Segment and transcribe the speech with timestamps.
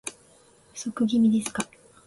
[0.73, 1.63] 不足気味ですか